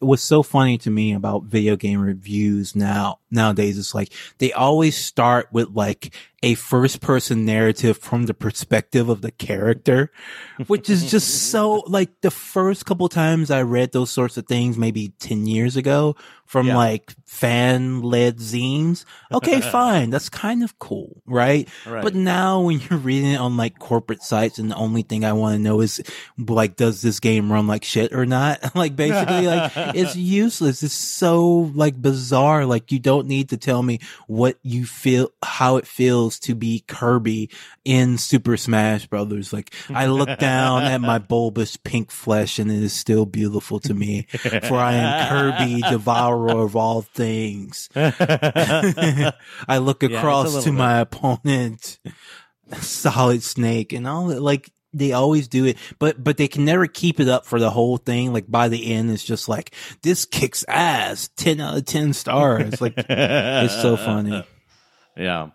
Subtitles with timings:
[0.00, 4.96] what's so funny to me about video game reviews now nowadays is like they always
[4.96, 10.12] start with like a first person narrative from the perspective of the character,
[10.66, 14.76] which is just so like the first couple times I read those sorts of things,
[14.76, 16.76] maybe 10 years ago from yeah.
[16.76, 19.06] like fan led zines.
[19.32, 20.10] Okay, fine.
[20.10, 21.66] That's kind of cool, right?
[21.86, 22.02] right?
[22.02, 25.32] But now when you're reading it on like corporate sites and the only thing I
[25.32, 26.02] want to know is
[26.36, 28.74] like, does this game run like shit or not?
[28.76, 29.63] like basically like
[29.94, 30.82] it's useless.
[30.82, 32.66] It's so like bizarre.
[32.66, 36.84] Like you don't need to tell me what you feel, how it feels to be
[36.86, 37.50] Kirby
[37.84, 39.52] in Super Smash Brothers.
[39.52, 43.94] Like I look down at my bulbous pink flesh and it is still beautiful to
[43.94, 47.88] me for I am Kirby, devourer of all things.
[47.96, 49.32] I
[49.80, 50.74] look across yeah, to bit.
[50.74, 51.98] my opponent,
[52.80, 54.40] Solid Snake and all that.
[54.40, 57.70] Like they always do it, but but they can never keep it up for the
[57.70, 58.32] whole thing.
[58.32, 62.80] Like by the end, it's just like this kicks ass, ten out of ten stars.
[62.80, 64.44] Like it's so funny.
[65.16, 65.50] Yeah.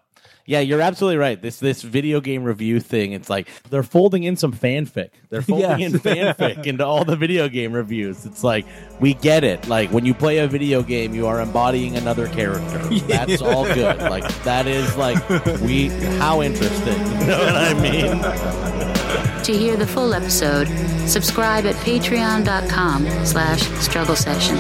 [0.50, 1.40] Yeah, you're absolutely right.
[1.40, 5.12] This this video game review thing, it's like they're folding in some fanfic.
[5.30, 5.94] They're folding yes.
[5.94, 8.26] in fanfic into all the video game reviews.
[8.26, 8.66] It's like
[9.00, 9.68] we get it.
[9.68, 12.82] Like when you play a video game, you are embodying another character.
[12.92, 13.26] Yeah.
[13.28, 14.00] That's all good.
[14.00, 15.30] Like that is like
[15.62, 16.98] we how interesting.
[17.20, 18.99] You know what I mean?
[19.44, 20.68] To hear the full episode,
[21.08, 24.58] subscribe at patreon.com slash struggle session.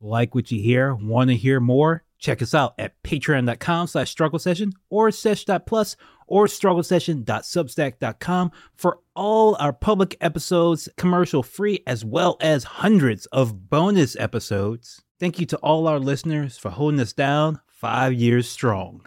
[0.00, 0.94] Like what you hear?
[0.94, 2.04] Want to hear more?
[2.18, 5.96] Check us out at patreon.com slash struggle session or sesh.plus
[6.26, 13.68] or struggle session.substack.com for all our public episodes, commercial free, as well as hundreds of
[13.70, 15.02] bonus episodes.
[15.18, 19.06] Thank you to all our listeners for holding us down five years strong.